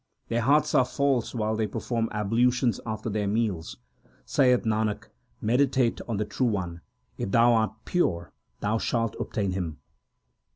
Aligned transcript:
ASA 0.31 0.31
KI 0.31 0.35
WAR 0.35 0.41
241 0.41 0.41
Their 0.41 0.53
hearts 0.53 0.75
are 0.93 0.95
false 0.97 1.35
while 1.35 1.55
they 1.55 1.67
perform 1.67 2.09
ablutions 2.11 2.79
after 2.87 3.07
their 3.07 3.27
meals. 3.27 3.77
Saith 4.25 4.63
Nanak, 4.63 5.09
meditate 5.41 6.01
on 6.07 6.17
the 6.17 6.25
True 6.25 6.47
One; 6.47 6.81
If 7.19 7.29
thou 7.29 7.53
art 7.53 7.73
pure, 7.85 8.33
thou 8.61 8.79
shalt 8.79 9.15
obtain 9.19 9.51
Him. 9.51 9.77